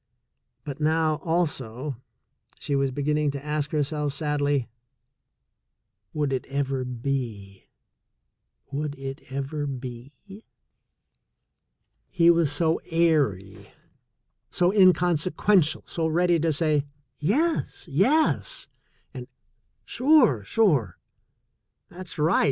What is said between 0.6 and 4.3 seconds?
But now, also, she was be ginning to ask herself